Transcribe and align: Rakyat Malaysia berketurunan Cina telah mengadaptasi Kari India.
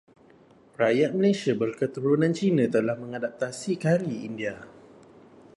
Rakyat 0.81 1.11
Malaysia 1.19 1.53
berketurunan 1.61 2.33
Cina 2.39 2.65
telah 2.75 2.95
mengadaptasi 3.03 3.71
Kari 3.83 4.15
India. 4.29 4.55